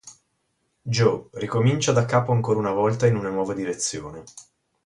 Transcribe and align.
Joe" 0.81 1.27
ricomincia 1.33 1.91
da 1.91 2.05
capo 2.05 2.31
ancora 2.31 2.57
una 2.57 2.71
volta 2.71 3.05
in 3.05 3.15
una 3.17 3.29
nuova 3.29 3.53
direzione. 3.53 4.23